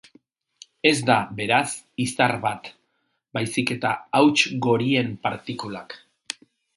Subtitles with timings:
[0.91, 1.67] Ez da, beraz,
[2.05, 2.71] izar bat,
[3.39, 5.95] baizik eta hauts-gorien partikulak.